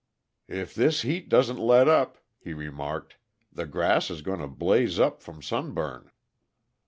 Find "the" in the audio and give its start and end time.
3.53-3.67